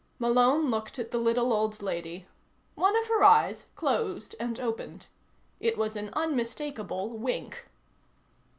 [0.17, 2.25] Malone looked at the little old lady.
[2.73, 5.05] One of her eyes closed and opened.
[5.59, 7.67] It was an unmistakable wink.